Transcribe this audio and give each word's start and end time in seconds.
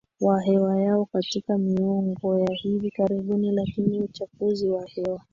wa 0.21 0.41
hewa 0.41 0.81
yao 0.81 1.05
katika 1.05 1.57
miongo 1.57 2.39
ya 2.39 2.53
hivi 2.55 2.91
karibuni 2.91 3.51
Lakini 3.51 4.01
uchafuzi 4.01 4.69
wa 4.69 4.85
hewa 4.85 5.21